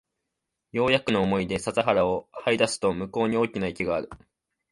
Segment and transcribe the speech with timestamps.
[0.71, 4.09] ようやくの思いで笹原を這い出すと向こうに大きな池がある